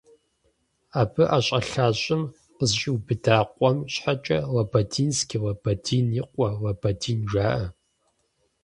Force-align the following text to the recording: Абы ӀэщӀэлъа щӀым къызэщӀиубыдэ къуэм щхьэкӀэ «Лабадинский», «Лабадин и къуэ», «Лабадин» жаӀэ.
Абы 1.01 1.23
ӀэщӀэлъа 1.29 1.87
щӀым 2.01 2.23
къызэщӀиубыдэ 2.57 3.37
къуэм 3.55 3.77
щхьэкӀэ 3.93 4.39
«Лабадинский», 4.55 5.41
«Лабадин 5.43 6.07
и 6.19 6.23
къуэ», 6.33 6.49
«Лабадин» 6.63 7.19
жаӀэ. 7.31 7.63